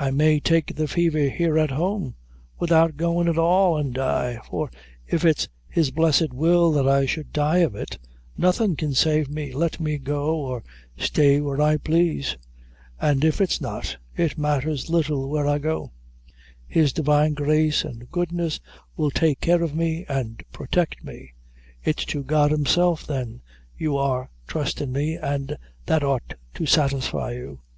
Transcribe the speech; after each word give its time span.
I 0.00 0.10
may 0.10 0.40
take 0.40 0.74
the 0.76 0.88
fever 0.88 1.28
here 1.28 1.58
at 1.58 1.70
home, 1.72 2.14
without 2.58 2.96
goin' 2.96 3.28
at 3.28 3.36
all, 3.36 3.76
and 3.76 3.92
die; 3.92 4.40
for 4.48 4.70
if 5.06 5.26
it's 5.26 5.46
His 5.68 5.90
blessed 5.90 6.32
will 6.32 6.72
that 6.72 6.88
I 6.88 7.04
should 7.04 7.34
die 7.34 7.58
of 7.58 7.74
it, 7.74 7.98
nothing 8.34 8.76
can 8.76 8.94
save 8.94 9.28
me, 9.28 9.52
let 9.52 9.78
me 9.78 9.98
go 9.98 10.36
or 10.36 10.64
stay 10.96 11.42
where 11.42 11.60
I 11.60 11.76
plaise; 11.76 12.38
and 12.98 13.22
if 13.22 13.42
it's 13.42 13.60
not, 13.60 13.98
it 14.16 14.38
matthers 14.38 14.88
little 14.88 15.28
where 15.28 15.46
I 15.46 15.58
go; 15.58 15.92
His 16.66 16.90
divine 16.94 17.34
grace 17.34 17.84
and 17.84 18.10
goodness 18.10 18.60
will 18.96 19.10
take 19.10 19.38
care 19.42 19.62
of 19.62 19.74
me 19.74 20.06
and 20.08 20.42
protect 20.50 21.04
me. 21.04 21.34
It's 21.84 22.06
to 22.06 22.22
God 22.24 22.52
Himself, 22.52 23.06
then, 23.06 23.42
you 23.76 23.98
are 23.98 24.30
trustin' 24.46 24.92
me, 24.92 25.18
an' 25.18 25.58
that 25.84 26.02
ought 26.02 26.32
to 26.54 26.64
satisfy 26.64 27.32
you." 27.32 27.60